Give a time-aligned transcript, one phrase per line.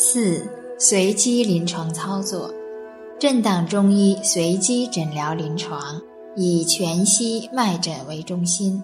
[0.00, 0.48] 四、
[0.78, 2.54] 随机临床操作，
[3.18, 6.00] 震荡中医随机诊疗临床，
[6.36, 8.80] 以全息脉诊为中心。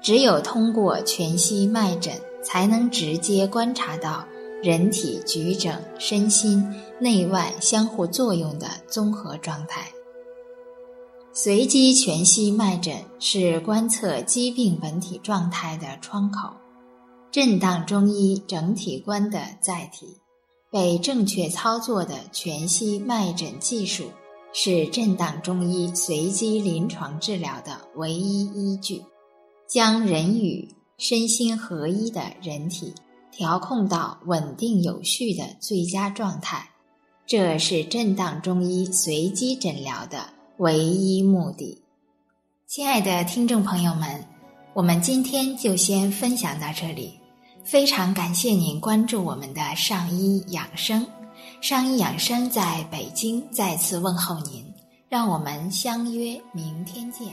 [0.00, 4.24] 只有通过全息脉诊，才能直接观察到
[4.62, 6.64] 人体局整、身心
[7.00, 9.90] 内外相互作用的综合状态。
[11.32, 16.50] 随机全息脉诊是观测疾病本体状态的窗口，
[17.32, 20.18] 震荡中医整体观的载体。
[20.72, 24.10] 被正确操作的全息脉诊技术，
[24.54, 29.02] 是震荡中医随机临床治疗的唯一依据，
[29.68, 32.94] 将人与身心合一的人体
[33.30, 36.70] 调控到稳定有序的最佳状态，
[37.26, 40.24] 这是震荡中医随机诊疗的
[40.56, 41.82] 唯一目的。
[42.66, 44.24] 亲爱的听众朋友们，
[44.72, 47.12] 我们今天就先分享到这里。
[47.64, 51.06] 非常感谢您关注我们的上医养生，
[51.60, 54.64] 上医养生在北京再次问候您，
[55.08, 57.28] 让我们相约明天见。